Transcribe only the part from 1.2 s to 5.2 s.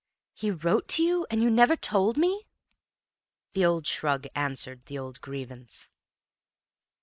And you never told me!" The old shrug answered the